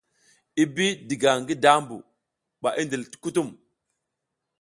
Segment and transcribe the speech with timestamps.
[0.61, 1.97] I bi diga ngi dambu
[2.61, 3.49] ɓa i ndil kutum.